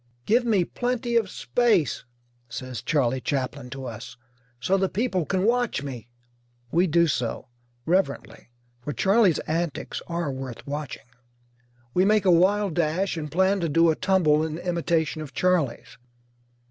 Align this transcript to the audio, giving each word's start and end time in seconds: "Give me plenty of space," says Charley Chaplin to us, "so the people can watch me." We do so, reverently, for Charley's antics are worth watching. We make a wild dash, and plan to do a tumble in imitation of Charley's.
"Give 0.25 0.43
me 0.45 0.65
plenty 0.65 1.15
of 1.15 1.29
space," 1.29 2.05
says 2.49 2.81
Charley 2.81 3.21
Chaplin 3.21 3.69
to 3.69 3.85
us, 3.85 4.17
"so 4.59 4.75
the 4.75 4.89
people 4.89 5.27
can 5.27 5.45
watch 5.45 5.83
me." 5.83 6.09
We 6.71 6.87
do 6.87 7.05
so, 7.05 7.49
reverently, 7.85 8.49
for 8.81 8.93
Charley's 8.93 9.37
antics 9.45 10.01
are 10.07 10.31
worth 10.31 10.65
watching. 10.65 11.05
We 11.93 12.03
make 12.03 12.25
a 12.25 12.31
wild 12.31 12.73
dash, 12.73 13.15
and 13.15 13.31
plan 13.31 13.59
to 13.59 13.69
do 13.69 13.91
a 13.91 13.95
tumble 13.95 14.43
in 14.43 14.57
imitation 14.57 15.21
of 15.21 15.35
Charley's. 15.35 15.99